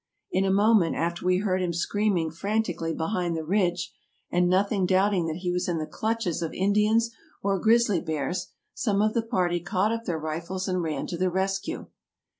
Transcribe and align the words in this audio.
In 0.31 0.45
a 0.45 0.49
moment 0.51 0.95
after 0.95 1.23
we 1.27 1.37
heard 1.37 1.61
him 1.61 1.73
screaming 1.73 2.31
frantically 2.31 2.91
behind 2.91 3.37
the 3.37 3.43
ridge, 3.43 3.93
and 4.31 4.49
nothing 4.49 4.87
doubt 4.87 5.13
ing 5.13 5.27
that 5.27 5.41
he 5.41 5.51
was 5.51 5.67
in 5.69 5.77
the 5.77 5.85
clutches 5.85 6.41
of 6.41 6.51
Indians 6.55 7.11
or 7.43 7.59
grizzly 7.59 8.01
bears, 8.01 8.47
some 8.73 8.99
of 8.99 9.13
the 9.13 9.21
party 9.21 9.59
caught 9.59 9.91
up 9.91 10.05
their 10.05 10.17
rifles 10.17 10.67
and 10.67 10.81
ran 10.81 11.05
to 11.05 11.17
the 11.17 11.29
rescue. 11.29 11.85